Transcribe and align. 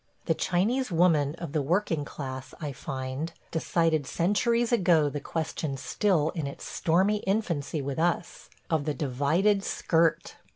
The 0.25 0.33
Chinese 0.33 0.91
woman 0.91 1.35
of 1.35 1.51
the 1.51 1.61
working 1.61 2.05
class, 2.05 2.55
I 2.59 2.71
find, 2.71 3.31
decided 3.51 4.07
centuries 4.07 4.71
ago 4.71 5.09
the 5.09 5.19
question 5.19 5.77
still 5.77 6.31
in 6.31 6.47
its 6.47 6.65
stormy 6.65 7.17
infancy 7.17 7.83
with 7.83 7.99
us– 7.99 8.49
of 8.71 8.85
the 8.85 8.95
divided 8.95 9.63
skirt. 9.63 10.37